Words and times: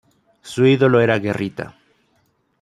Su 0.41 0.65
ídolo 0.65 0.99
era 0.99 1.19
Guerrita. 1.19 1.75